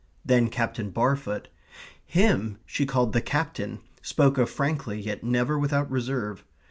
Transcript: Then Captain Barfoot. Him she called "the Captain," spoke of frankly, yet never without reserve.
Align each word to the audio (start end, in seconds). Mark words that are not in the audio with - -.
Then 0.25 0.49
Captain 0.49 0.89
Barfoot. 0.89 1.47
Him 2.03 2.57
she 2.65 2.87
called 2.87 3.13
"the 3.13 3.21
Captain," 3.21 3.81
spoke 4.01 4.39
of 4.39 4.49
frankly, 4.49 4.99
yet 4.99 5.23
never 5.23 5.59
without 5.59 5.91
reserve. 5.91 6.43